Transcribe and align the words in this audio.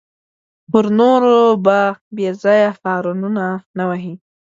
پر 0.71 0.85
نورو 0.99 1.37
به 1.65 1.79
بېځایه 2.15 2.69
هارنونه 2.83 3.45
نه 3.77 3.83
وهې. 3.89 4.13